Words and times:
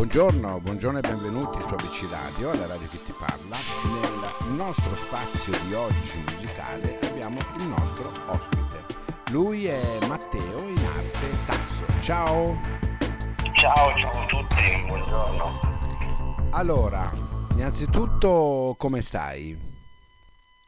Buongiorno, 0.00 0.60
buongiorno 0.60 0.96
e 0.96 1.02
benvenuti 1.02 1.60
su 1.60 1.74
ABC 1.74 2.08
Radio, 2.10 2.54
la 2.54 2.66
radio 2.66 2.88
che 2.88 3.02
ti 3.02 3.12
parla. 3.12 3.58
Nel 3.84 4.52
nostro 4.52 4.96
spazio 4.96 5.52
di 5.66 5.74
oggi 5.74 6.18
musicale 6.26 6.98
abbiamo 7.00 7.38
il 7.58 7.64
nostro 7.64 8.10
ospite. 8.28 8.86
Lui 9.26 9.66
è 9.66 9.98
Matteo 10.06 10.66
in 10.66 10.78
arte 10.78 11.44
Tasso. 11.44 11.84
Ciao! 12.00 12.58
Ciao, 13.52 13.94
ciao 13.98 14.22
a 14.22 14.24
tutti, 14.24 14.84
buongiorno. 14.86 15.60
Allora, 16.52 17.12
innanzitutto 17.50 18.74
come 18.78 19.02
stai? 19.02 19.54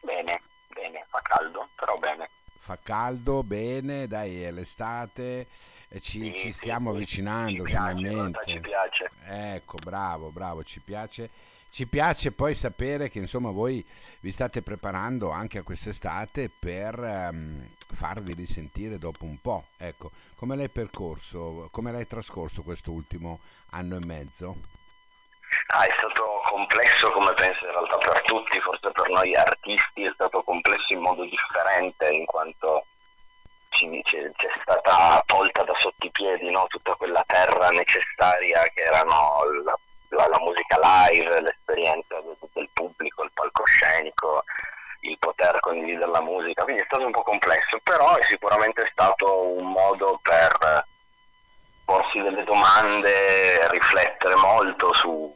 Bene, 0.02 0.42
bene, 0.74 1.06
fa 1.08 1.20
caldo, 1.22 1.66
però 1.76 1.96
bene. 1.96 2.28
Fa 2.72 2.78
caldo, 2.82 3.42
bene, 3.42 4.06
dai, 4.06 4.44
è 4.44 4.50
l'estate, 4.50 5.46
e 5.88 6.00
ci, 6.00 6.20
Sì, 6.20 6.34
ci 6.38 6.52
stiamo 6.52 6.90
sì, 6.90 6.96
avvicinando 6.96 7.66
ci 7.66 7.72
piace, 7.72 7.96
finalmente. 7.96 8.40
Ci 8.46 8.60
piace. 8.60 9.10
Ecco, 9.26 9.76
bravo, 9.76 10.30
bravo, 10.30 10.64
ci 10.64 10.80
piace. 10.80 11.28
Ci 11.68 11.86
piace 11.86 12.32
poi 12.32 12.54
sapere 12.54 13.10
che 13.10 13.18
insomma 13.18 13.50
voi 13.50 13.84
vi 14.20 14.32
state 14.32 14.62
preparando 14.62 15.30
anche 15.30 15.58
a 15.58 15.62
quest'estate 15.62 16.50
per 16.58 16.98
ehm, 16.98 17.66
farvi 17.90 18.32
risentire 18.32 18.98
dopo 18.98 19.26
un 19.26 19.38
po'. 19.38 19.64
Ecco, 19.76 20.10
come 20.36 20.56
l'hai 20.56 20.70
percorso, 20.70 21.68
come 21.70 21.92
l'hai 21.92 22.06
trascorso 22.06 22.62
quest'ultimo 22.62 23.40
anno 23.70 23.96
e 23.96 24.04
mezzo? 24.06 24.56
Ah, 25.68 25.84
è 25.84 25.94
stato 25.98 26.41
complesso 26.52 27.10
come 27.12 27.32
penso 27.34 27.64
in 27.64 27.72
realtà 27.72 27.96
per 27.98 28.22
tutti, 28.22 28.60
forse 28.60 28.90
per 28.90 29.08
noi 29.08 29.34
artisti 29.34 30.04
è 30.04 30.10
stato 30.14 30.42
complesso 30.42 30.92
in 30.92 31.00
modo 31.00 31.24
differente 31.24 32.08
in 32.10 32.26
quanto 32.26 32.84
ci- 33.70 34.02
c'è, 34.04 34.30
c'è 34.36 34.48
stata 34.60 35.22
tolta 35.26 35.62
da 35.64 35.72
sotto 35.78 36.06
i 36.06 36.10
piedi 36.10 36.50
no? 36.50 36.66
tutta 36.68 36.94
quella 36.94 37.24
terra 37.26 37.68
necessaria 37.70 38.62
che 38.74 38.82
erano 38.82 39.40
la, 39.64 39.74
la- 40.10 40.28
la 40.28 40.38
musica 40.40 40.78
live, 41.08 41.40
l'esperienza 41.40 42.20
del, 42.20 42.36
del 42.52 42.68
pubblico, 42.74 43.22
il 43.24 43.30
palcoscenico, 43.32 44.44
il 45.00 45.16
poter 45.18 45.58
condividere 45.60 46.10
la 46.10 46.20
musica, 46.20 46.64
quindi 46.64 46.82
è 46.82 46.86
stato 46.86 47.06
un 47.06 47.12
po' 47.12 47.22
complesso, 47.22 47.78
però 47.82 48.14
è 48.16 48.22
sicuramente 48.28 48.86
stato 48.92 49.48
un 49.56 49.72
modo 49.72 50.20
per 50.22 50.84
porsi 51.84 52.20
delle 52.20 52.44
domande, 52.44 53.68
riflettere 53.70 54.36
molto 54.36 54.92
su, 54.94 55.34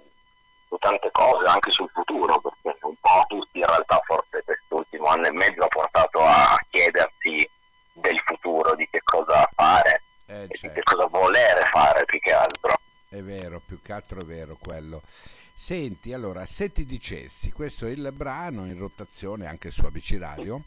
su 0.76 0.78
tante 0.78 1.10
cose, 1.10 1.46
anche 1.46 1.70
sul 1.70 1.88
futuro, 1.92 2.40
perché 2.40 2.78
un 2.86 2.94
po' 3.00 3.24
tutti 3.28 3.58
in 3.58 3.66
realtà 3.66 4.00
forse 4.04 4.42
quest'ultimo 4.44 5.06
anno 5.06 5.26
e 5.26 5.32
mezzo 5.32 5.62
ha 5.62 5.68
portato 5.68 6.20
a 6.20 6.58
chiedersi 6.68 7.48
del 7.94 8.20
futuro, 8.20 8.74
di 8.74 8.86
che 8.90 9.00
cosa 9.02 9.48
fare 9.54 10.02
Eh, 10.26 10.42
e 10.42 10.46
di 10.48 10.56
certo. 10.56 10.74
che 10.74 10.82
cosa 10.82 11.06
volere 11.06 11.64
fare 11.70 12.04
più 12.04 12.18
che 12.20 12.32
altro. 12.32 12.74
È 13.08 13.20
vero, 13.20 13.60
più 13.64 13.80
che 13.80 13.92
altro 13.92 14.20
è 14.20 14.24
vero 14.24 14.56
quello. 14.60 15.00
Senti, 15.06 16.12
allora, 16.12 16.44
se 16.44 16.70
ti 16.72 16.84
dicessi, 16.84 17.52
questo 17.52 17.86
è 17.86 17.90
il 17.90 18.10
brano 18.12 18.66
in 18.66 18.78
rotazione 18.78 19.46
anche 19.46 19.70
su 19.70 19.84
ABC 19.84 20.16
Radio 20.18 20.62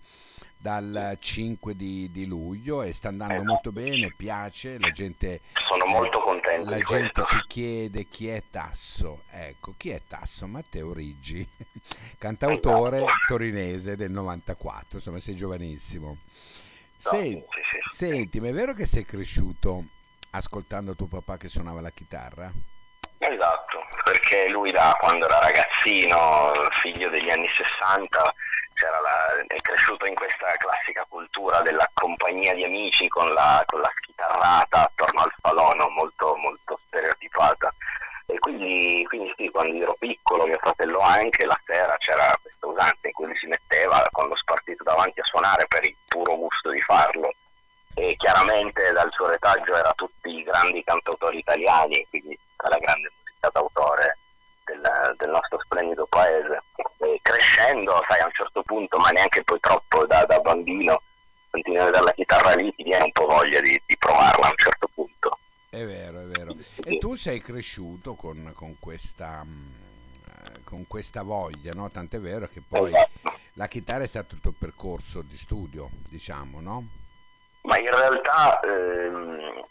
dal 0.61 1.15
5 1.17 1.73
di, 1.73 2.11
di 2.11 2.27
luglio 2.27 2.81
e 2.81 2.91
sta 2.91 3.07
andando 3.07 3.35
Esatto. 3.35 3.47
molto 3.49 3.71
bene, 3.71 4.11
piace, 4.15 4.77
la 4.77 4.91
gente, 4.91 5.39
Sono 5.67 5.85
molto 5.85 6.19
contento 6.21 6.69
la 6.69 6.79
gente 6.79 7.11
questo. 7.21 7.25
ci 7.37 7.43
chiede 7.47 8.05
chi 8.09 8.27
è 8.27 8.43
Tasso. 8.49 9.23
Ecco, 9.31 9.73
chi 9.77 9.89
è 9.91 10.01
Tasso? 10.05 10.47
Matteo 10.47 10.91
Riggi, 10.93 11.47
cantautore 12.19 12.97
Esatto. 12.97 13.11
torinese 13.27 13.95
del 13.95 14.11
94, 14.11 14.97
insomma 14.97 15.19
sei 15.21 15.35
giovanissimo. 15.35 16.07
No, 16.07 16.17
Sen- 16.97 17.21
sì, 17.31 17.43
sì. 17.87 17.95
Senti, 18.05 18.39
ma 18.41 18.49
è 18.49 18.53
vero 18.53 18.73
che 18.73 18.85
sei 18.85 19.05
cresciuto 19.05 19.85
ascoltando 20.31 20.93
tuo 20.95 21.05
papà 21.07 21.37
che 21.37 21.47
suonava 21.47 21.79
la 21.79 21.89
chitarra? 21.91 22.51
Esatto, 23.21 23.79
perché 24.03 24.49
lui 24.49 24.71
da 24.71 24.95
quando 24.99 25.25
era 25.25 25.39
ragazzino, 25.39 26.51
figlio 26.81 27.09
degli 27.09 27.29
anni 27.29 27.47
60, 27.55 28.07
c'era 28.09 28.33
la- 28.87 29.43
è 29.47 29.55
cresciuto 29.61 30.05
in 30.05 30.15
questa 30.15 30.51
classica 30.57 31.05
cultura 31.09 31.61
della 31.61 31.89
compagnia 31.93 32.53
di 32.53 32.63
amici 32.63 33.07
con 33.07 33.33
la, 33.33 33.63
con 33.65 33.81
la 33.81 33.91
schitarrata 33.97 34.83
attorno 34.85 35.21
al 35.21 35.33
falono, 35.39 35.89
molto, 35.89 36.35
molto 36.35 36.79
stereotipata. 36.87 37.73
E 38.27 38.37
quindi, 38.39 39.03
quindi 39.07 39.33
sì, 39.35 39.49
quando 39.49 39.75
ero 39.75 39.95
piccolo, 39.97 40.45
mio 40.45 40.59
fratello 40.59 40.99
anche, 40.99 41.45
la 41.45 41.59
sera 41.65 41.97
c'era 41.97 42.37
questa 42.41 42.67
usanza 42.67 43.07
in 43.07 43.13
cui 43.13 43.25
lui 43.25 43.37
si 43.37 43.47
metteva 43.47 44.07
con 44.11 44.27
lo 44.27 44.35
spartito 44.35 44.83
davanti 44.83 45.19
a 45.19 45.23
suonare 45.23 45.65
per 45.67 45.83
il 45.83 45.95
puro 46.07 46.35
gusto 46.35 46.69
di 46.69 46.81
farlo 46.81 47.31
e 47.95 48.15
chiaramente 48.17 48.91
dal 48.91 49.11
suo 49.11 49.27
retaggio 49.27 49.75
era 49.75 49.91
tutti 49.95 50.29
i 50.29 50.43
grandi 50.43 50.83
cantautori 50.83 51.39
italiani, 51.39 52.05
quindi 52.09 52.37
tutta 52.49 52.69
la 52.69 52.77
grande 52.77 53.09
musica 53.19 53.49
d'autore 53.51 54.17
del, 54.63 55.15
del 55.17 55.29
nostro 55.29 55.59
splendido 55.63 56.05
paese. 56.05 56.61
E 56.99 57.19
crescendo, 57.21 58.03
sai, 58.07 58.19
a 58.21 58.25
un 58.25 58.31
certo 58.31 58.61
punto, 58.61 58.97
ma 58.99 59.09
neanche 59.09 59.43
poi 59.43 59.59
troppo 59.59 60.05
da, 60.05 60.23
da 60.25 60.38
bambino, 60.53 61.01
continui 61.49 61.79
a 61.79 61.85
vedere 61.85 62.03
la 62.03 62.13
chitarra 62.13 62.55
lì, 62.55 62.73
ti 62.75 62.83
viene 62.83 63.03
un 63.05 63.11
po' 63.11 63.25
voglia 63.25 63.61
di, 63.61 63.79
di 63.85 63.97
provarla 63.97 64.47
a 64.47 64.49
un 64.49 64.57
certo 64.57 64.89
punto. 64.93 65.37
È 65.69 65.83
vero, 65.85 66.21
è 66.21 66.25
vero. 66.25 66.55
E 66.83 66.97
tu 66.97 67.13
sei 67.15 67.39
cresciuto 67.41 68.15
con, 68.15 68.51
con 68.55 68.75
questa, 68.79 69.43
mm, 69.45 69.67
eh, 70.25 70.63
con 70.63 70.87
questa 70.87 71.21
voglia, 71.21 71.73
no? 71.73 71.89
Tant'è 71.89 72.19
vero 72.19 72.47
che 72.47 72.61
poi 72.67 72.89
Esatto. 72.89 73.37
la 73.53 73.67
chitarra 73.67 74.03
è 74.03 74.07
stato 74.07 74.33
il 74.33 74.41
tuo 74.41 74.53
percorso 74.57 75.21
di 75.21 75.37
studio, 75.37 75.89
diciamo, 76.09 76.59
no? 76.59 76.87
Ma 77.63 77.77
in 77.77 77.91
realtà 77.91 78.59
ehm, 78.61 79.61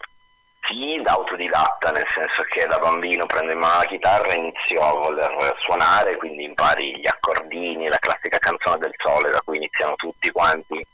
sì, 0.68 1.00
da 1.02 1.12
autodidatta, 1.12 1.90
nel 1.90 2.06
senso 2.14 2.42
che 2.42 2.66
da 2.66 2.78
bambino 2.78 3.24
prendo 3.26 3.52
in 3.52 3.58
mano 3.58 3.78
la 3.78 3.86
chitarra 3.86 4.28
e 4.28 4.36
inizio 4.36 4.82
a 4.82 4.92
voler 4.92 5.56
suonare, 5.60 6.16
quindi 6.16 6.44
impari 6.44 7.00
gli 7.00 7.06
accordini, 7.06 7.88
la 7.88 7.98
classica 7.98 8.38
canzone 8.38 8.78
del 8.78 8.94
sole 8.98 9.30
da 9.30 9.40
cui 9.42 9.56
iniziano 9.56 9.94
tutti 9.96 10.30
quanti. 10.30 10.84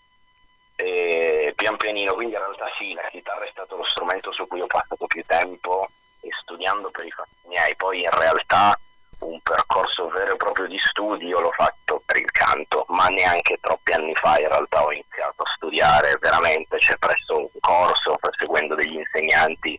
E 0.76 1.52
pian 1.54 1.76
pianino, 1.76 2.14
quindi 2.14 2.34
in 2.34 2.40
realtà 2.40 2.66
sì, 2.78 2.94
la 2.94 3.08
chitarra 3.10 3.44
è 3.44 3.50
stato 3.50 3.76
lo 3.76 3.84
strumento 3.84 4.32
su 4.32 4.46
cui 4.46 4.60
ho 4.60 4.66
passato 4.66 5.06
più 5.06 5.22
tempo 5.26 5.88
e 6.20 6.28
studiando 6.40 6.90
per 6.90 7.04
i 7.04 7.10
fatti 7.10 7.48
miei. 7.48 7.74
Poi 7.76 8.02
in 8.02 8.10
realtà 8.10 8.78
un 9.26 9.40
percorso 9.40 10.08
vero 10.08 10.34
e 10.34 10.36
proprio 10.36 10.66
di 10.66 10.78
studi 10.78 11.26
io 11.26 11.40
l'ho 11.40 11.52
fatto 11.52 12.02
per 12.04 12.16
il 12.16 12.30
canto, 12.30 12.84
ma 12.88 13.08
neanche 13.08 13.58
troppi 13.60 13.92
anni 13.92 14.14
fa 14.14 14.38
in 14.38 14.48
realtà 14.48 14.84
ho 14.84 14.92
iniziato 14.92 15.42
a 15.42 15.52
studiare 15.56 16.16
veramente, 16.20 16.78
cioè 16.78 16.96
presso 16.96 17.38
un 17.38 17.48
corso, 17.60 18.18
seguendo 18.38 18.74
degli 18.74 18.96
insegnanti 18.96 19.78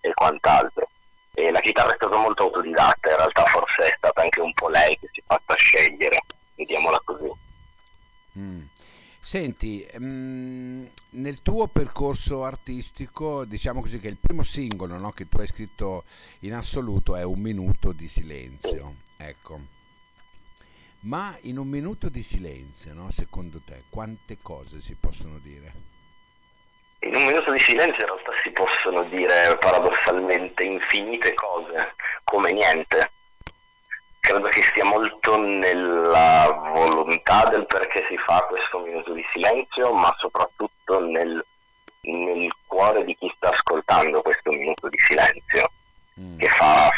e 0.00 0.14
quant'altro. 0.14 0.88
E 1.34 1.50
la 1.50 1.60
chitarra 1.60 1.92
è 1.92 1.96
stata 1.96 2.16
molto 2.16 2.44
autodidatta, 2.44 3.10
in 3.10 3.16
realtà 3.16 3.44
forse 3.44 3.82
è 3.82 3.94
stata 3.96 4.22
anche 4.22 4.40
un 4.40 4.52
po' 4.54 4.68
lei 4.68 4.98
che 4.98 5.08
si 5.12 5.20
è 5.20 5.24
fatta 5.26 5.54
scegliere. 5.54 6.22
Senti, 9.26 9.84
mm, 9.98 10.86
nel 11.14 11.42
tuo 11.42 11.66
percorso 11.66 12.44
artistico, 12.44 13.44
diciamo 13.44 13.80
così 13.80 13.98
che 13.98 14.06
il 14.06 14.18
primo 14.18 14.44
singolo 14.44 14.96
no, 14.98 15.10
che 15.10 15.28
tu 15.28 15.38
hai 15.38 15.48
scritto 15.48 16.04
in 16.42 16.54
assoluto 16.54 17.16
è 17.16 17.24
Un 17.24 17.40
minuto 17.40 17.90
di 17.90 18.06
silenzio, 18.06 18.94
ecco. 19.16 19.58
Ma 21.00 21.36
in 21.40 21.58
un 21.58 21.66
minuto 21.66 22.08
di 22.08 22.22
silenzio, 22.22 22.94
no, 22.94 23.10
secondo 23.10 23.60
te, 23.66 23.82
quante 23.90 24.38
cose 24.40 24.80
si 24.80 24.94
possono 24.94 25.40
dire? 25.42 25.72
In 27.00 27.16
un 27.16 27.26
minuto 27.26 27.50
di 27.50 27.58
silenzio 27.58 28.02
in 28.02 28.06
realtà 28.06 28.30
si 28.44 28.50
possono 28.50 29.02
dire 29.08 29.56
paradossalmente 29.58 30.62
infinite 30.62 31.34
cose, 31.34 31.94
come 32.22 32.52
niente. 32.52 33.10
Credo 34.26 34.48
che 34.48 34.62
stia 34.62 34.84
molto 34.84 35.38
nella 35.38 36.70
volontà 36.72 37.44
del 37.48 37.64
perché 37.66 38.04
si 38.08 38.16
fa 38.18 38.44
questo 38.48 38.80
minuto 38.80 39.12
di 39.12 39.24
silenzio, 39.32 39.92
ma 39.92 40.12
soprattutto 40.18 40.98
nel, 40.98 41.44
nel 42.00 42.52
cuore 42.66 43.04
di 43.04 43.16
chi 43.16 43.32
sta 43.36 43.50
ascoltando 43.50 44.22
questo 44.22 44.50
minuto 44.50 44.88
di 44.88 44.98
silenzio, 44.98 45.70
Mm. 46.18 46.38
che 46.38 46.48
fa, 46.48 46.90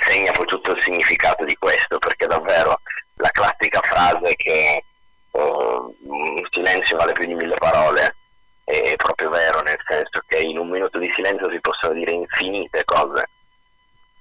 segna 0.00 0.30
poi 0.32 0.44
tutto 0.44 0.72
il 0.72 0.82
significato 0.82 1.44
di 1.44 1.56
questo, 1.56 1.98
perché 1.98 2.26
davvero 2.26 2.78
la 3.14 3.30
classica 3.30 3.80
frase 3.80 4.36
che 4.36 4.82
eh, 5.32 5.40
un 5.40 6.46
silenzio 6.50 6.98
vale 6.98 7.12
più 7.12 7.24
di 7.24 7.34
mille 7.34 7.54
parole 7.54 8.14
è 8.64 8.94
proprio 8.96 9.30
vero, 9.30 9.62
nel 9.62 9.80
senso 9.86 10.20
che 10.26 10.40
in 10.40 10.58
un 10.58 10.68
minuto 10.68 10.98
di 10.98 11.10
silenzio 11.14 11.50
si 11.50 11.58
possono 11.60 11.94
dire 11.94 12.12
infinite 12.12 12.84
cose, 12.84 13.30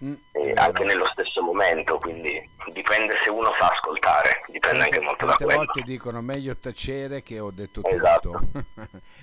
Mm, 0.03 0.13
e 0.31 0.53
è 0.53 0.59
anche 0.59 0.83
nello 0.83 1.07
stesso 1.07 1.41
momento, 1.41 1.97
quindi 1.97 2.47
dipende 2.71 3.15
se 3.23 3.31
uno 3.31 3.49
sa 3.57 3.69
ascoltare, 3.69 4.43
dipende 4.47 4.83
anche 4.83 4.99
molto 4.99 5.25
da 5.25 5.31
tante 5.31 5.45
quello. 5.45 5.63
volte 5.63 5.81
dicono 5.81 6.21
meglio 6.21 6.55
tacere 6.55 7.23
che 7.23 7.39
ho 7.39 7.49
detto 7.49 7.81
Esatto. 7.83 8.39
tutto. 8.53 8.65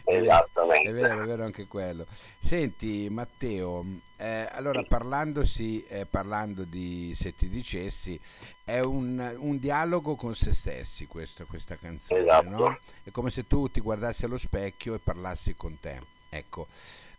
Esattamente. 0.04 0.88
È 0.88 0.92
vero, 0.92 1.22
è 1.22 1.26
vero 1.26 1.44
anche 1.44 1.66
quello. 1.68 2.04
Senti 2.40 3.08
Matteo, 3.08 3.84
eh, 4.18 4.48
allora 4.50 4.82
parlandosi, 4.82 5.84
eh, 5.86 6.06
parlando 6.06 6.64
di 6.64 7.12
Se 7.14 7.34
ti 7.36 7.48
dicessi, 7.48 8.20
è 8.64 8.80
un, 8.80 9.36
un 9.38 9.58
dialogo 9.60 10.16
con 10.16 10.34
se 10.34 10.52
stessi 10.52 11.06
questo, 11.06 11.46
questa 11.46 11.76
canzone, 11.76 12.20
Esatto. 12.20 12.48
no? 12.48 12.78
È 13.04 13.10
come 13.12 13.30
se 13.30 13.46
tu 13.46 13.70
ti 13.70 13.80
guardassi 13.80 14.24
allo 14.24 14.38
specchio 14.38 14.94
e 14.94 14.98
parlassi 14.98 15.54
con 15.54 15.78
te. 15.78 16.00
Ecco, 16.30 16.66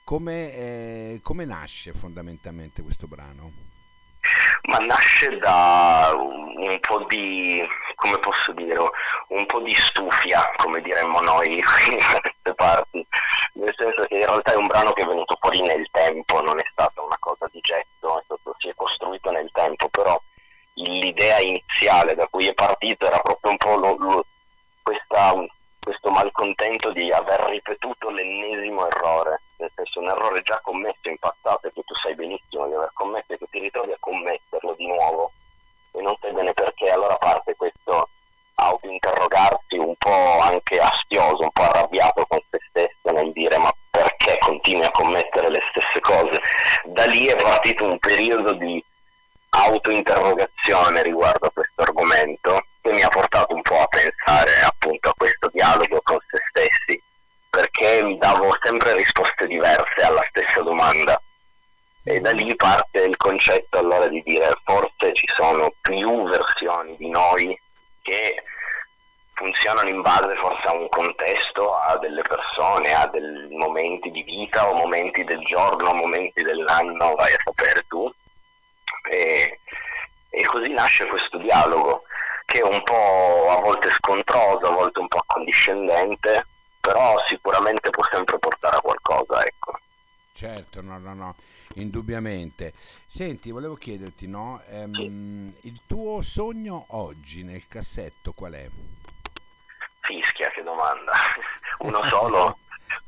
come, 0.05 0.53
eh, 0.53 1.19
come 1.23 1.45
nasce 1.45 1.91
fondamentalmente 1.91 2.83
questo 2.83 3.07
brano? 3.07 3.51
Ma 4.69 4.77
nasce 4.77 5.37
da 5.37 6.13
un 6.15 6.79
po' 6.79 7.03
di, 7.05 7.61
come 7.95 8.17
posso 8.19 8.51
dire, 8.53 8.79
un 9.29 9.45
po' 9.47 9.59
di 9.61 9.73
stufia, 9.73 10.51
come 10.57 10.81
diremmo 10.81 11.19
noi 11.21 11.59
da 12.11 12.21
queste 12.21 12.53
parti, 12.53 13.05
nel 13.53 13.73
senso 13.75 14.03
che 14.03 14.15
in 14.15 14.25
realtà 14.25 14.53
è 14.53 14.57
un 14.57 14.67
brano 14.67 14.93
che 14.93 15.01
è 15.01 15.05
venuto 15.05 15.37
fuori 15.39 15.61
nel 15.61 15.87
tempo, 15.91 16.41
non 16.41 16.59
è 16.59 16.65
stata 16.71 17.01
una 17.01 17.17
cosa 17.19 17.47
di 17.51 17.59
getto, 17.61 18.23
si 18.59 18.69
è 18.69 18.73
costruito 18.75 19.31
nel 19.31 19.49
tempo, 19.51 19.89
però 19.89 20.19
l'idea 20.75 21.39
iniziale 21.39 22.13
da 22.13 22.27
cui 22.27 22.47
è 22.47 22.53
partito 22.53 23.07
era 23.07 23.19
proprio 23.19 23.51
un 23.51 23.57
po' 23.57 23.75
lo, 23.75 23.95
lo, 23.97 24.25
questa, 24.83 25.33
questo 25.79 26.11
malcontento 26.11 26.91
di 26.91 27.11
aver 27.11 27.41
ripetuto 27.49 28.09
l'ennesimo 28.09 28.87
errore, 28.87 29.41
senso 29.95 29.99
un 29.99 30.09
errore 30.09 30.41
già 30.41 30.59
commesso 30.61 31.07
in 31.07 31.17
passato 31.17 31.67
e 31.67 31.71
che 31.73 31.81
tu 31.85 31.93
sai 31.95 32.15
benissimo 32.15 32.67
di 32.67 32.73
aver 32.73 32.91
commesso 32.93 33.33
e 33.33 33.37
che 33.37 33.45
ti 33.49 33.59
ritrovi 33.59 33.91
a 33.91 33.97
commetterlo 33.99 34.73
di 34.77 34.87
nuovo 34.87 35.31
e 35.93 36.01
non 36.01 36.15
sai 36.19 36.33
bene 36.33 36.53
perché, 36.53 36.89
allora 36.89 37.15
parte 37.15 37.55
questo 37.55 38.09
autointerrogarsi 38.55 39.77
un 39.77 39.95
po' 39.97 40.39
anche 40.39 40.79
astioso, 40.79 41.43
un 41.43 41.51
po' 41.51 41.63
arrabbiato 41.63 42.25
con 42.25 42.39
se 42.49 42.59
stesso 42.69 43.11
nel 43.11 43.31
dire 43.31 43.57
ma 43.57 43.71
perché 43.89 44.37
continui 44.39 44.85
a 44.85 44.91
commettere 44.91 45.49
le 45.49 45.61
stesse 45.69 45.99
cose? 46.01 46.41
Da 46.85 47.05
lì 47.05 47.25
è 47.25 47.35
partito 47.35 47.85
un 47.85 47.97
periodo 47.99 48.53
di 48.53 48.83
autointerrogazione 49.49 51.03
riguardo 51.03 51.47
a 51.47 51.51
questo 51.51 51.81
argomento 51.81 52.65
che 52.81 52.91
mi 52.91 53.01
ha 53.01 53.07
portato 53.07 53.53
un 53.53 53.61
po' 53.61 53.79
a 53.79 53.87
pensare 53.87 54.59
appunto 54.61 55.09
a 55.09 55.13
questo 55.15 55.49
dialogo 55.51 56.01
con 56.03 56.17
perché 57.75 58.03
mi 58.03 58.17
davo 58.17 58.55
sempre 58.63 58.95
risposte 58.95 59.47
diverse 59.47 60.01
alla 60.01 60.25
stessa 60.29 60.61
domanda 60.61 61.19
e 62.03 62.19
da 62.21 62.31
lì 62.31 62.55
parte 62.55 62.99
il 62.99 63.17
concetto 63.17 63.79
allora 63.79 64.07
di 64.07 64.21
dire 64.23 64.55
forse 64.63 65.13
ci 65.13 65.27
sono 65.35 65.73
più 65.81 66.23
versioni 66.27 66.95
di 66.95 67.09
noi 67.09 67.59
che 68.01 68.41
funzionano 69.33 69.89
in 69.89 70.01
base 70.01 70.35
forse 70.35 70.67
a 70.67 70.73
un 70.73 70.87
contesto, 70.87 71.75
a 71.75 71.97
delle 71.97 72.21
persone, 72.21 72.93
a 72.93 73.07
dei 73.07 73.47
momenti 73.49 74.09
di 74.11 74.23
vita 74.23 74.69
o 74.69 74.75
momenti 74.75 75.25
del 75.25 75.43
giorno, 75.43 75.93
momenti 75.93 76.41
dell'anno, 76.41 77.15
vai 77.15 77.33
a 77.33 77.39
sapere 77.43 77.83
tu. 77.89 78.09
E, 79.09 79.59
e 80.29 80.45
così 80.45 80.71
nasce 80.71 81.05
questo 81.07 81.37
dialogo 81.39 82.03
che 82.45 82.59
è 82.59 82.63
un 82.63 82.81
po' 82.83 83.49
a 83.49 83.59
volte 83.59 83.91
scontroso, 83.91 84.67
a 84.67 84.71
volte 84.71 84.99
un 84.99 85.07
po' 85.09 85.17
accondiscendente, 85.17 86.45
però 86.85 87.15
sicuramente 87.25 87.89
può 87.89 88.03
sempre 88.11 88.37
portare 88.37 88.77
a 88.77 88.79
qualcosa, 88.79 89.43
ecco. 89.43 89.79
Certo, 90.33 90.83
no, 90.83 90.99
no, 90.99 91.15
no, 91.15 91.35
indubbiamente. 91.75 92.73
Senti, 92.75 93.49
volevo 93.49 93.73
chiederti, 93.73 94.27
no, 94.27 94.61
ehm, 94.69 95.51
il 95.61 95.81
tuo 95.87 96.21
sogno 96.21 96.85
oggi 96.89 97.43
nel 97.43 97.67
cassetto 97.67 98.33
qual 98.33 98.53
è? 98.53 98.69
Fischia, 100.01 100.49
che 100.49 100.61
domanda. 100.61 101.13
Uno 101.79 102.03
solo? 102.05 102.59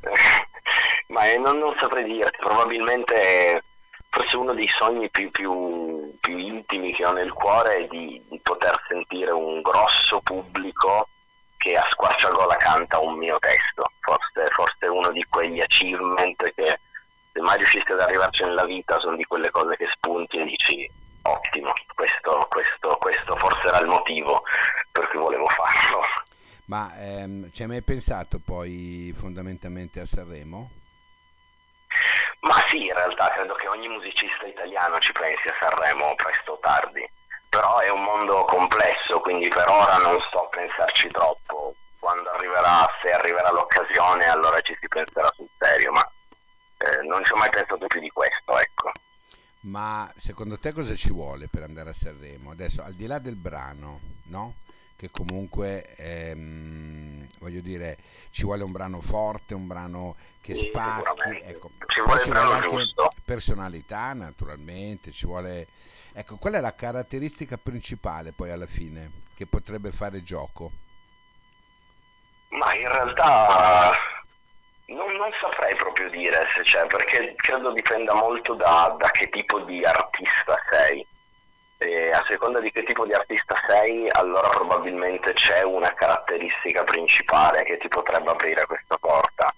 Ma 1.10 1.30
eh, 1.30 1.38
non, 1.38 1.60
non, 1.60 1.76
saprei 1.78 2.04
dirti, 2.04 2.38
probabilmente 2.40 3.62
forse 4.10 4.38
uno 4.38 4.54
dei 4.56 4.68
sogni 4.68 5.10
più, 5.12 5.30
più, 5.30 6.18
più 6.20 6.38
intimi 6.38 6.94
che 6.94 7.06
ho 7.06 7.12
nel 7.12 7.32
cuore 7.32 7.76
è 7.76 7.88
di, 7.88 8.20
di 8.28 8.40
poter 8.42 8.84
sentire 8.88 9.32
un 9.32 9.62
grosso 9.62 10.20
pubblico 10.22 11.08
che 11.58 11.76
a 11.76 11.88
squarciagola 11.92 12.56
canta 12.56 13.00
un 13.00 13.16
mio 13.16 13.38
testo. 13.40 13.92
Forse, 14.00 14.48
forse 14.50 14.86
uno 14.88 15.12
di 15.12 15.26
quegli 15.30 15.60
achievement 15.60 16.54
che 16.54 16.80
se 17.34 17.42
mai 17.42 17.58
riuscissi 17.58 17.92
ad 17.92 18.00
arrivarci 18.00 18.44
nella 18.44 18.66
vita 18.66 19.00
sono 19.00 19.16
di 19.16 19.26
quelle 19.26 19.52
cose 19.52 19.76
che 19.76 19.88
spunti 19.92 20.38
e 20.38 20.46
dici 20.46 20.90
ottimo, 21.24 21.74
questo, 21.94 22.48
questo, 22.50 22.98
questo 23.00 23.36
forse 23.36 23.68
era 23.68 23.80
il 23.80 23.88
motivo 23.88 24.44
per 24.92 25.08
cui 25.10 25.20
volevo 25.20 25.48
farlo. 25.48 26.02
Ma 26.66 26.94
ehm, 26.98 27.52
ci 27.52 27.62
hai 27.62 27.68
mai 27.68 27.82
pensato 27.82 28.40
poi 28.44 29.14
fondamentalmente 29.16 30.00
a 30.00 30.06
Sanremo? 30.06 30.70
Ma 32.42 32.64
sì, 32.70 32.86
in 32.86 32.94
realtà 32.94 33.32
credo 33.32 33.56
che 33.56 33.68
ogni 33.68 33.88
musicista 33.88 34.46
italiano 34.46 35.00
ci 35.00 35.12
pensi 35.12 35.48
a 35.48 35.56
Sanremo 35.60 36.16
presto 36.16 36.54
o 36.54 36.60
tardi, 36.60 37.08
però 37.50 37.80
è 37.80 37.90
un 37.90 38.04
mondo 38.04 38.46
complesso, 38.46 39.20
quindi 39.22 39.48
per 39.48 39.68
ora 39.70 39.98
non 39.98 40.18
sto 40.28 40.46
a 40.46 40.48
pensarci 40.48 41.08
troppo. 41.10 41.74
Quando 42.00 42.30
arriverà, 42.30 42.88
se 43.02 43.12
arriverà 43.12 43.52
l'occasione, 43.52 44.26
allora 44.26 44.62
ci 44.62 44.76
si 44.80 44.88
penserà 44.88 45.32
sul 45.36 45.50
serio, 45.58 45.92
ma 45.92 46.08
eh, 46.78 47.02
non 47.08 47.26
ci 47.26 47.34
ho 47.34 47.38
mai 47.38 47.50
pensato 47.50 47.86
più 47.88 48.00
di 48.00 48.10
questo, 48.10 48.58
ecco. 48.58 48.92
Ma 49.62 50.10
secondo 50.16 50.58
te 50.60 50.72
cosa 50.72 50.94
ci 50.96 51.12
vuole 51.12 51.48
per 51.50 51.64
andare 51.64 51.90
a 51.90 51.94
Sanremo? 51.94 52.52
Adesso, 52.52 52.84
al 52.84 52.94
di 52.94 53.08
là 53.08 53.20
del 53.20 53.36
brano, 53.36 54.00
no? 54.26 54.54
Che 54.98 55.12
comunque, 55.12 55.96
ehm, 55.96 57.28
voglio 57.40 57.62
dire, 57.62 57.98
ci 58.32 58.46
vuole 58.46 58.64
un 58.64 58.72
brano 58.72 59.00
forte, 59.00 59.54
un 59.54 59.68
brano 59.68 60.16
che 60.42 60.56
sì, 60.56 60.70
spacchi, 60.70 61.40
ecco. 61.44 61.70
ci 61.86 62.02
vuole, 62.02 62.20
ci 62.20 62.32
vuole 62.32 62.54
anche 62.56 62.76
giusto. 62.76 63.12
personalità 63.24 64.14
naturalmente, 64.14 65.12
ci 65.12 65.28
vuole... 65.28 65.68
Ecco, 66.14 66.38
qual 66.38 66.54
è 66.54 66.60
la 66.60 66.74
caratteristica 66.74 67.58
principale 67.62 68.32
poi 68.32 68.50
alla 68.50 68.66
fine 68.66 69.12
che 69.36 69.46
potrebbe 69.46 69.92
fare 69.92 70.24
gioco? 70.24 70.72
Ma 72.50 72.74
in 72.74 72.88
realtà 72.88 73.92
non, 74.88 75.12
non, 75.16 75.30
saprei 75.40 75.76
proprio 75.76 76.10
dire 76.10 76.48
se 76.56 76.62
c'è, 76.62 76.88
perché 76.88 77.34
credo 77.36 77.72
dipenda 77.72 78.14
molto 78.14 78.56
da, 78.56 78.96
da 78.98 79.10
che 79.12 79.30
tipo 79.30 79.60
di 79.60 79.84
artista 79.84 80.56
sei. 80.70 81.06
E 81.80 82.12
a 82.12 82.26
seconda 82.28 82.60
di 82.60 82.72
che 82.72 82.84
tipo 82.84 83.06
di 83.06 83.14
artista 83.14 83.56
sei, 83.68 84.08
allora 84.12 84.50
probabilmente 84.50 85.34
c'è 85.34 85.62
una 85.62 85.94
caratteristica 85.94 86.84
principale 86.84 87.64
che 87.64 87.78
ti 87.78 87.88
potrebbe 87.88 88.32
aprire 88.32 88.66
questa 88.66 88.98
porta. 88.98 89.54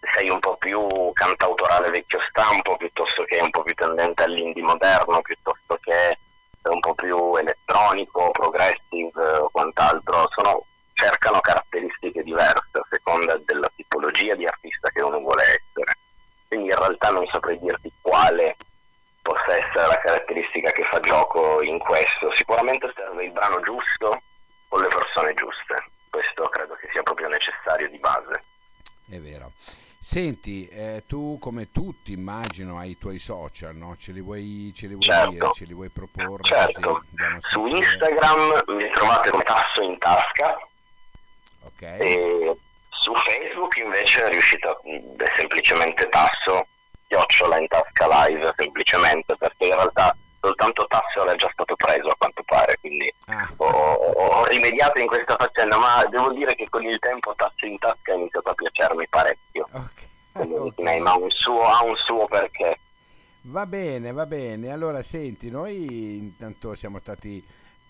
Se 0.00 0.08
sei 0.14 0.28
un 0.28 0.38
po' 0.38 0.56
più 0.56 0.86
cantautorale 1.12 1.90
vecchio 1.90 2.20
stampo, 2.28 2.76
piuttosto 2.76 3.24
che 3.24 3.40
un 3.40 3.50
po' 3.50 3.62
più 3.62 3.74
tendente 3.74 4.22
all'indie 4.22 4.62
moderno, 4.62 5.20
piuttosto 5.22 5.76
che 5.80 6.18
un 6.62 6.80
po' 6.80 6.94
più 6.94 7.36
elettronico, 7.36 8.30
progressive 8.30 9.22
o 9.38 9.48
quant'altro, 9.50 10.28
sono 10.34 10.64
cercano 10.94 11.40
caratteristiche 11.40 12.22
diverse 12.22 12.78
a 12.78 12.86
seconda 12.88 13.36
della 13.44 13.70
tipologia 13.74 14.34
di 14.34 14.46
artista 14.46 14.88
che 14.90 15.02
uno 15.02 15.18
vuole 15.18 15.42
essere. 15.42 15.96
Quindi 16.46 16.70
in 16.70 16.78
realtà 16.78 17.10
non 17.10 17.26
saprei 17.26 17.58
dirti 17.58 17.90
quale 18.00 18.56
possa 19.20 19.56
essere 19.56 19.86
la 19.86 19.98
caratteristica 19.98 20.70
che 20.70 20.84
fa 20.84 21.00
gioco 21.00 21.62
in 21.62 21.78
questo. 21.78 22.30
Sicuramente 22.64 22.92
serve 22.94 23.24
il 23.24 23.32
brano 23.32 23.60
giusto 23.60 24.22
con 24.68 24.80
le 24.80 24.88
persone 24.88 25.34
giuste. 25.34 25.84
Questo 26.08 26.44
credo 26.44 26.74
che 26.74 26.88
sia 26.92 27.02
proprio 27.02 27.28
necessario 27.28 27.90
di 27.90 27.98
base. 27.98 28.42
È 29.10 29.18
vero. 29.18 29.52
Senti, 30.00 30.66
eh, 30.68 31.02
tu 31.06 31.38
come 31.40 31.70
tutti 31.70 32.12
immagino 32.12 32.78
hai 32.78 32.90
i 32.90 32.98
tuoi 32.98 33.18
social, 33.18 33.74
no? 33.74 33.96
Ce 33.98 34.12
li 34.12 34.20
vuoi, 34.20 34.72
ce 34.74 34.86
li 34.86 34.94
vuoi 34.94 35.04
certo. 35.04 35.30
dire, 35.30 35.50
ce 35.52 35.64
li 35.64 35.74
vuoi 35.74 35.88
proporre? 35.88 36.42
Certo. 36.44 37.04
Su 37.40 37.66
Instagram 37.66 38.62
mi 38.68 38.90
trovate 38.92 39.30
come 39.30 39.44
tasso 39.44 39.82
in 39.82 39.98
tasca, 39.98 40.56
Okay. 41.66 41.98
E 41.98 42.56
su 42.90 43.14
Facebook 43.14 43.76
invece 43.76 44.24
è 44.24 44.30
riuscito 44.30 44.82
è 44.82 45.32
semplicemente 45.36 46.08
tasso, 46.10 46.66
chiocciola 47.08 47.58
in 47.58 47.66
tasca 47.68 48.26
live, 48.26 48.52
semplicemente 48.56 49.34
perché 49.36 49.66
in 49.66 49.74
realtà 49.74 50.14
soltanto 50.44 50.86
tasso 50.86 51.22
era 51.22 51.34
già 51.36 51.48
stato 51.52 51.74
preso 51.74 52.08
a 52.08 52.14
quanto 52.18 52.42
pare, 52.44 52.76
quindi 52.80 53.12
Ah. 53.26 53.48
ho, 53.56 53.66
ho 53.66 54.44
rimediato 54.46 55.00
in 55.00 55.06
questa 55.06 55.36
faccenda, 55.36 55.78
ma 55.78 56.04
devo 56.10 56.30
dire 56.32 56.54
che 56.54 56.68
con 56.68 56.84
il 56.84 56.98
tempo 56.98 57.32
tasso 57.34 57.64
in 57.64 57.78
tasca 57.78 58.12
ha 58.12 58.16
iniziato 58.16 58.50
a 58.50 58.54
piacermi 58.54 59.08
parecchio. 59.08 59.66
Ok. 59.72 60.02
Quindi, 60.32 60.54
Ok. 60.54 60.78
ma 61.00 61.12
ha 61.12 61.16
un, 61.16 61.30
suo, 61.30 61.62
ha 61.64 61.82
un 61.82 61.96
suo 61.96 62.26
perché. 62.26 62.78
Va 63.46 63.64
bene, 63.66 64.12
va 64.12 64.26
bene. 64.26 64.70
Allora, 64.72 65.02
senti, 65.02 65.50
noi 65.50 66.16
intanto 66.18 66.74
siamo 66.74 66.98
stati 66.98 67.42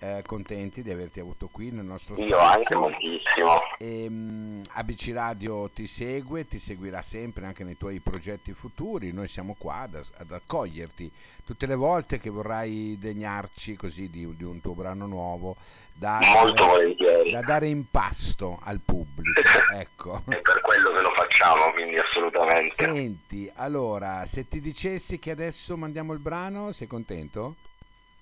eh, 0.05 0.23
contenti 0.27 0.83
di 0.83 0.91
averti 0.91 1.21
avuto 1.21 1.49
qui 1.51 1.71
nel 1.71 1.85
nostro 1.87 2.15
Io 2.17 2.39
anche 2.39 2.75
moltissimo. 2.75 3.61
E, 3.79 4.09
mh, 4.11 4.61
ABC 4.73 5.13
Radio 5.15 5.71
ti 5.71 5.87
segue, 5.87 6.47
ti 6.47 6.59
seguirà 6.59 7.01
sempre 7.01 7.47
anche 7.47 7.65
nei 7.65 7.79
tuoi 7.79 8.01
progetti 8.01 8.53
futuri. 8.53 9.13
Noi 9.13 9.29
siamo 9.29 9.55
qua 9.57 9.81
ad, 9.81 9.95
ad 10.19 10.31
accoglierti 10.31 11.11
tutte 11.47 11.67
le 11.67 11.75
volte 11.75 12.19
che 12.19 12.29
vorrai 12.29 12.99
degnarci 13.01 13.77
così 13.77 14.11
di, 14.11 14.37
di 14.37 14.45
un 14.45 14.61
tuo 14.61 14.75
brano 14.75 15.07
nuovo 15.07 15.57
da, 15.95 16.19
Molto 16.35 16.67
volentieri. 16.67 17.31
da 17.31 17.41
dare 17.41 17.69
in 17.69 17.89
pasto 17.91 18.59
al 18.63 18.81
pubblico. 18.85 19.41
Ecco. 19.75 20.23
E 20.29 20.37
per 20.41 20.61
quello 20.61 20.93
che 20.93 21.01
lo 21.01 21.11
facciamo, 21.17 21.73
quindi 21.73 21.99
assolutamente. 21.99 22.75
Senti, 22.75 23.51
allora, 23.55 24.25
se 24.27 24.47
ti 24.47 24.61
dicessi 24.61 25.19
che 25.19 25.31
adesso 25.31 25.77
mandiamo 25.77 26.13
il 26.13 26.21
brano, 26.21 26.73
sei 26.73 26.87
contento? 26.87 27.55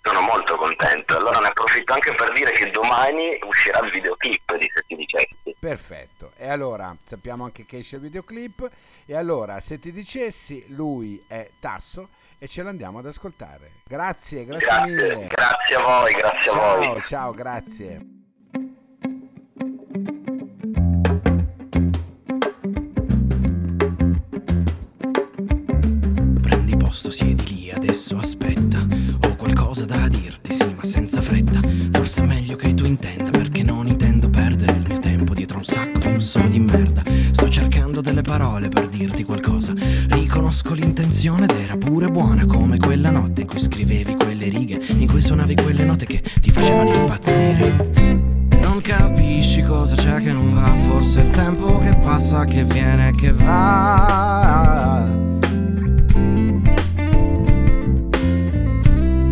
Sono 0.05 0.21
molto 0.21 0.57
contento. 0.57 1.17
Allora 1.17 1.39
ne 1.39 1.47
approfitto 1.47 1.93
anche 1.93 2.13
per 2.15 2.33
dire 2.33 2.51
che 2.51 2.71
domani 2.71 3.39
uscirà 3.47 3.79
il 3.81 3.91
videoclip 3.93 4.57
di 4.57 4.71
Se 4.75 4.83
ti 4.87 4.97
dicessi. 4.97 5.57
Perfetto, 5.59 6.33
e 6.37 6.49
allora 6.49 6.95
sappiamo 7.05 7.45
anche 7.45 7.65
che 7.65 7.79
esce 7.79 7.97
il 7.97 8.03
videoclip 8.03 8.69
e 9.07 9.17
allora 9.17 9.61
se 9.61 9.79
ti 9.79 9.93
dicessi 9.93 10.65
lui 10.69 11.23
è 11.29 11.49
Tasso 11.61 12.09
e 12.39 12.49
ce 12.49 12.65
l'andiamo 12.65 12.99
ad 12.99 13.07
ascoltare. 13.07 13.71
Grazie, 13.87 14.45
grazie, 14.45 14.67
grazie 14.67 14.93
mille. 14.93 15.27
Grazie 15.29 15.77
a 15.77 15.83
voi, 15.83 16.13
grazie 16.13 16.51
ciao, 16.51 16.73
a 16.73 16.77
voi. 16.77 17.03
Ciao, 17.03 17.33
grazie. 17.33 18.07
Prendi 26.43 26.77
posto, 26.77 27.11
siedi 27.13 27.47
lì, 27.47 27.71
adesso 27.71 28.17
aspetta. 28.17 28.52
Forse 51.13 51.29
il 51.29 51.31
tempo 51.35 51.79
che 51.79 51.95
passa, 51.97 52.45
che 52.47 52.65
viene 52.65 53.09
e 53.09 53.15
che 53.15 53.33
va. 53.33 55.07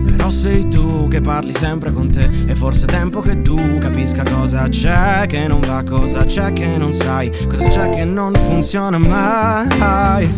Però 0.04 0.28
sei 0.28 0.68
tu 0.68 1.08
che 1.08 1.22
parli 1.22 1.54
sempre 1.54 1.92
con 1.92 2.10
te 2.10 2.28
E 2.46 2.54
forse 2.54 2.84
è 2.84 2.88
tempo 2.88 3.20
che 3.20 3.40
tu 3.42 3.56
capisca 3.78 4.22
cosa 4.22 4.68
c'è 4.68 5.26
che 5.26 5.48
non 5.48 5.60
va 5.60 5.82
Cosa 5.82 6.24
c'è 6.24 6.52
che 6.52 6.76
non 6.76 6.92
sai 6.92 7.30
Cosa 7.48 7.68
c'è 7.68 7.94
che 7.94 8.04
non 8.04 8.34
funziona 8.34 8.98
mai. 8.98 10.32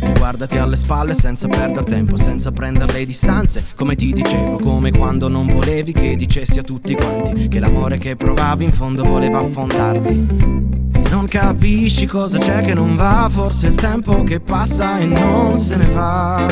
E 0.00 0.12
guardati 0.18 0.56
alle 0.56 0.76
spalle 0.76 1.14
senza 1.14 1.46
perdere 1.46 1.84
tempo 1.84 2.16
Senza 2.16 2.50
prendere 2.50 2.92
le 2.92 3.04
distanze. 3.04 3.64
Come 3.76 3.94
ti 3.94 4.12
dicevo 4.12 4.58
Come 4.58 4.90
quando 4.90 5.28
non 5.28 5.46
volevi 5.46 5.92
che 5.92 6.16
dicessi 6.16 6.58
a 6.58 6.62
tutti 6.62 6.94
quanti 6.96 7.46
Che 7.46 7.58
l'amore 7.60 7.98
che 7.98 8.16
provavi 8.16 8.64
in 8.64 8.72
fondo 8.72 9.04
voleva 9.04 9.38
affondarti 9.38 10.79
non 11.10 11.26
capisci 11.26 12.06
cosa 12.06 12.38
c'è 12.38 12.62
che 12.62 12.72
non 12.72 12.94
va, 12.94 13.28
forse 13.30 13.66
il 13.66 13.74
tempo 13.74 14.22
che 14.22 14.38
passa 14.38 14.98
e 14.98 15.06
non 15.06 15.58
se 15.58 15.76
ne 15.76 15.86
va. 15.86 16.46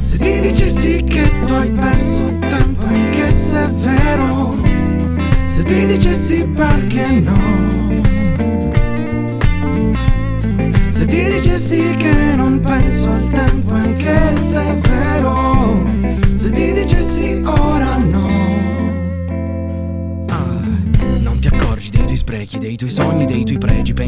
Se 0.00 0.18
ti 0.18 0.40
dicessi 0.40 1.04
che 1.04 1.30
tu 1.44 1.52
hai 1.52 1.70
perso 1.70 2.24
tempo, 2.40 2.86
anche 2.86 3.30
se 3.30 3.64
è 3.64 3.68
vero. 3.68 4.54
Se 5.48 5.62
ti 5.62 5.86
dicessi 5.86 6.46
perché 6.46 7.06
no. 7.10 7.92
Se 10.88 11.04
ti 11.04 11.24
dicessi 11.30 11.94
che 11.98 12.23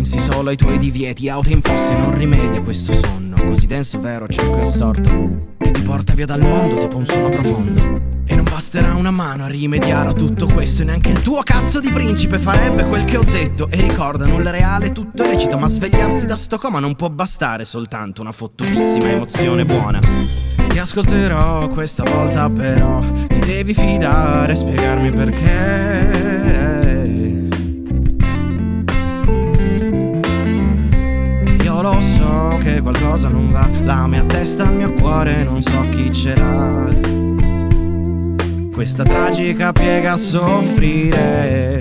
Pensi 0.08 0.30
solo 0.30 0.50
ai 0.50 0.56
tuoi 0.56 0.78
divieti, 0.78 1.28
autoimposti. 1.28 1.92
Non 1.96 2.16
rimedi 2.16 2.58
a 2.58 2.62
questo 2.62 2.92
sonno 2.92 3.42
così 3.44 3.66
denso, 3.66 3.98
vero, 3.98 4.28
cieco 4.28 4.58
e 4.58 4.60
assorto. 4.60 5.54
Che 5.58 5.70
ti 5.72 5.80
porta 5.80 6.14
via 6.14 6.26
dal 6.26 6.38
mondo 6.38 6.76
tipo 6.76 6.96
un 6.96 7.04
sonno 7.04 7.28
profondo. 7.28 8.00
E 8.24 8.36
non 8.36 8.44
basterà 8.44 8.94
una 8.94 9.10
mano 9.10 9.42
a 9.42 9.48
rimediare 9.48 10.10
a 10.10 10.12
tutto 10.12 10.46
questo. 10.46 10.82
E 10.82 10.84
neanche 10.84 11.10
il 11.10 11.20
tuo 11.22 11.42
cazzo 11.42 11.80
di 11.80 11.90
principe 11.90 12.38
farebbe 12.38 12.84
quel 12.84 13.02
che 13.02 13.16
ho 13.16 13.24
detto. 13.24 13.68
E 13.68 13.80
ricorda, 13.80 14.26
nulla 14.26 14.50
reale, 14.50 14.92
tutto 14.92 15.24
è 15.24 15.26
lecito. 15.26 15.58
Ma 15.58 15.66
svegliarsi 15.66 16.24
da 16.24 16.36
sto 16.36 16.56
coma 16.56 16.78
non 16.78 16.94
può 16.94 17.10
bastare 17.10 17.64
soltanto 17.64 18.20
una 18.20 18.30
fottutissima 18.30 19.10
emozione 19.10 19.64
buona. 19.64 19.98
Ti 20.68 20.78
ascolterò 20.78 21.66
questa 21.68 22.04
volta 22.04 22.48
però 22.50 23.00
Ti 23.26 23.38
devi 23.40 23.74
fidare 23.74 24.52
e 24.52 24.56
spiegarmi 24.56 25.10
perché 25.10 26.75
che 32.66 32.80
qualcosa 32.80 33.28
non 33.28 33.52
va. 33.52 33.68
La 33.84 34.08
mia 34.08 34.24
testa, 34.24 34.64
il 34.64 34.72
mio 34.72 34.92
cuore, 34.92 35.44
non 35.44 35.62
so 35.62 35.88
chi 35.90 36.12
ce 36.12 36.34
l'ha. 36.34 36.92
Questa 38.72 39.04
tragica 39.04 39.70
piega 39.72 40.12
a 40.12 40.16
soffrire. 40.16 41.76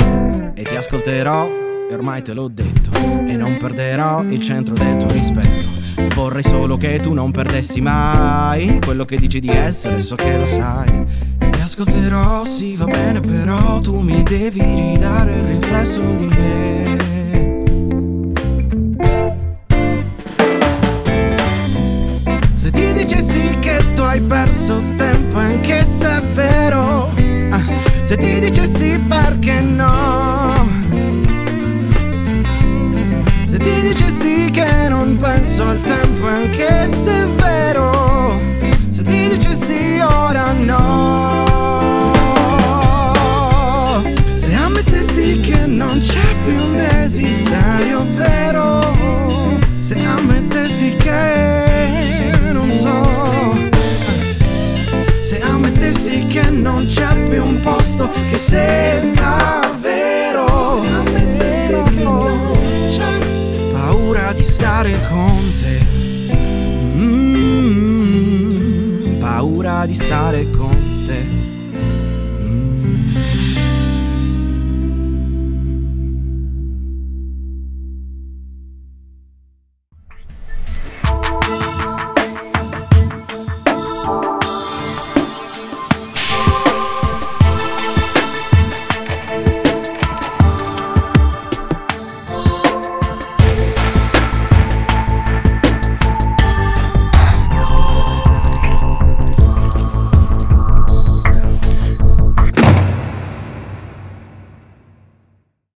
E 0.54 0.64
ti 0.64 0.76
ascolterò 0.76 1.50
e 1.90 1.94
ormai 1.94 2.22
te 2.22 2.34
l'ho 2.34 2.48
detto. 2.48 2.92
E 3.28 3.36
non 3.36 3.58
perderò 3.58 4.24
il 4.26 4.42
centro 4.42 4.76
del 4.76 4.98
tuo 4.98 5.12
rispetto. 5.12 5.84
Vorrei 6.14 6.44
solo 6.44 6.78
che 6.78 7.00
tu 7.00 7.14
non 7.14 7.32
perdessi 7.32 7.82
mai 7.82 8.80
quello 8.84 9.06
che 9.06 9.18
dici 9.18 9.40
di 9.40 9.50
essere, 9.50 10.00
so 10.00 10.16
che 10.16 10.38
lo 10.38 10.46
sai. 10.46 11.06
Ti 11.50 11.62
ascolterò, 11.62 12.46
sì, 12.46 12.76
va 12.76 12.86
bene, 12.86 13.20
però 13.22 13.80
tu 13.80 14.02
mi 14.02 14.22
devi 14.22 14.62
ridare 14.62 15.34
il 15.34 15.44
riflesso 15.46 16.00
di 16.00 16.26
me. 16.28 17.15
Se 28.46 28.52
ti 28.52 28.85